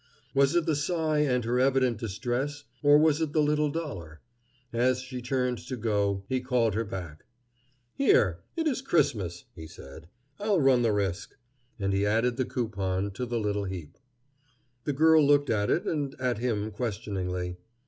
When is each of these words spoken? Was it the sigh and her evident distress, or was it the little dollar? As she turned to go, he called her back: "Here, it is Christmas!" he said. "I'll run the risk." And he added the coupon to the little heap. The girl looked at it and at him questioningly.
Was 0.33 0.55
it 0.55 0.65
the 0.65 0.75
sigh 0.75 1.19
and 1.19 1.45
her 1.45 1.59
evident 1.59 1.99
distress, 1.99 2.63
or 2.81 2.97
was 2.97 3.21
it 3.21 3.33
the 3.33 3.43
little 3.43 3.69
dollar? 3.69 4.19
As 4.73 4.99
she 5.01 5.21
turned 5.21 5.59
to 5.59 5.77
go, 5.77 6.23
he 6.27 6.39
called 6.41 6.73
her 6.73 6.83
back: 6.83 7.23
"Here, 7.93 8.39
it 8.55 8.65
is 8.65 8.81
Christmas!" 8.81 9.43
he 9.53 9.67
said. 9.67 10.07
"I'll 10.39 10.59
run 10.59 10.81
the 10.81 10.91
risk." 10.91 11.35
And 11.79 11.93
he 11.93 12.03
added 12.03 12.37
the 12.37 12.45
coupon 12.45 13.11
to 13.11 13.27
the 13.27 13.39
little 13.39 13.65
heap. 13.65 13.99
The 14.85 14.93
girl 14.93 15.23
looked 15.23 15.51
at 15.51 15.69
it 15.69 15.85
and 15.85 16.15
at 16.19 16.39
him 16.39 16.71
questioningly. 16.71 17.57